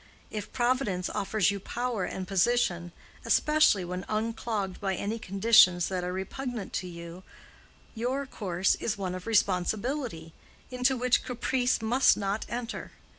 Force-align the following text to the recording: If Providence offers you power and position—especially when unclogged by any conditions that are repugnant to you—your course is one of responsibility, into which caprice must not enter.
If 0.31 0.51
Providence 0.51 1.11
offers 1.11 1.51
you 1.51 1.59
power 1.59 2.05
and 2.05 2.27
position—especially 2.27 3.85
when 3.85 4.03
unclogged 4.09 4.81
by 4.81 4.95
any 4.95 5.19
conditions 5.19 5.89
that 5.89 6.03
are 6.03 6.11
repugnant 6.11 6.73
to 6.81 6.87
you—your 6.87 8.25
course 8.25 8.73
is 8.73 8.97
one 8.97 9.13
of 9.13 9.27
responsibility, 9.27 10.33
into 10.71 10.97
which 10.97 11.23
caprice 11.23 11.83
must 11.83 12.17
not 12.17 12.47
enter. 12.49 12.93